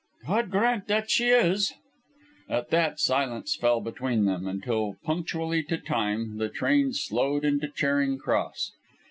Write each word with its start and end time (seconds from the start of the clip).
"God 0.25 0.49
grant 0.49 0.87
that 0.87 1.11
she 1.11 1.27
is!" 1.29 1.73
At 2.49 2.71
that, 2.71 2.99
silence 2.99 3.55
fell 3.55 3.81
between 3.81 4.25
them, 4.25 4.47
until 4.47 4.95
punctually 5.03 5.61
to 5.65 5.77
time, 5.77 6.37
the 6.39 6.49
train 6.49 6.91
slowed 6.93 7.45
into 7.45 7.67
Charing 7.67 8.17
Cross. 8.17 8.71